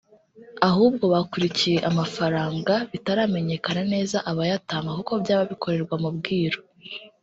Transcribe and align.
ahubwo 0.69 1.03
bakurikiye 1.13 1.77
amafaranga 1.89 2.73
bitaramenyekana 2.91 3.81
neza 3.93 4.17
abayatanga 4.31 4.89
kuko 4.97 5.13
byaba 5.23 5.43
bikorerwa 5.51 5.95
mu 6.03 6.09
bwiru 6.17 6.59